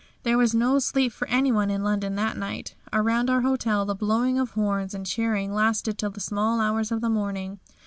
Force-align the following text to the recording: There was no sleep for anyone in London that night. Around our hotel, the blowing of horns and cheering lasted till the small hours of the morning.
There 0.23 0.35
was 0.39 0.55
no 0.55 0.79
sleep 0.79 1.11
for 1.11 1.27
anyone 1.27 1.69
in 1.69 1.83
London 1.83 2.15
that 2.15 2.35
night. 2.35 2.73
Around 2.91 3.29
our 3.29 3.41
hotel, 3.41 3.85
the 3.85 3.93
blowing 3.93 4.39
of 4.39 4.49
horns 4.53 4.95
and 4.95 5.05
cheering 5.05 5.53
lasted 5.53 5.99
till 5.99 6.09
the 6.09 6.19
small 6.19 6.59
hours 6.59 6.91
of 6.91 7.01
the 7.01 7.07
morning. 7.09 7.59